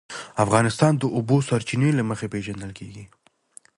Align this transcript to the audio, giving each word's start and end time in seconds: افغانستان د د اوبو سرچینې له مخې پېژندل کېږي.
افغانستان 0.45 0.93
د 0.97 0.99
د 1.01 1.03
اوبو 1.15 1.37
سرچینې 1.47 1.91
له 1.95 2.03
مخې 2.09 2.31
پېژندل 2.33 2.71
کېږي. 2.79 3.05